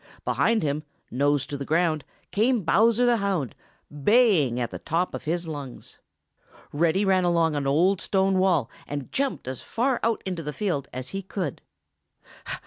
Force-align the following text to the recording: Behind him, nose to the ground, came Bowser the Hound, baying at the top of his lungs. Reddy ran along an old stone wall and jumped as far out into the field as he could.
Behind 0.25 0.63
him, 0.63 0.81
nose 1.11 1.45
to 1.45 1.57
the 1.57 1.63
ground, 1.63 2.03
came 2.31 2.63
Bowser 2.63 3.05
the 3.05 3.17
Hound, 3.17 3.53
baying 4.01 4.59
at 4.59 4.71
the 4.71 4.79
top 4.79 5.13
of 5.13 5.25
his 5.25 5.45
lungs. 5.47 5.99
Reddy 6.73 7.05
ran 7.05 7.23
along 7.23 7.55
an 7.55 7.67
old 7.67 8.01
stone 8.01 8.39
wall 8.39 8.67
and 8.87 9.11
jumped 9.11 9.47
as 9.47 9.61
far 9.61 9.99
out 10.01 10.23
into 10.25 10.41
the 10.41 10.53
field 10.53 10.87
as 10.91 11.09
he 11.09 11.21
could. 11.21 11.61